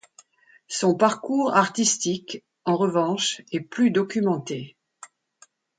Son 0.67 0.95
parcours 0.95 1.55
artistique 1.55 2.43
en 2.65 2.75
revanche 2.75 3.43
est 3.51 3.59
plus 3.61 3.91
documenté. 3.91 4.75